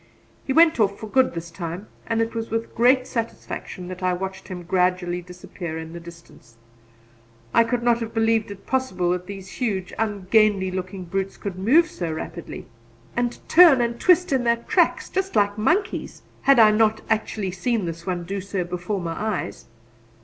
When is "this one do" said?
17.85-18.41